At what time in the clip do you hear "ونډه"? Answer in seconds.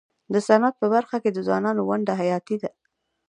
1.89-2.13